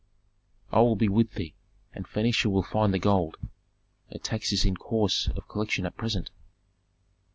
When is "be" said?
0.95-1.07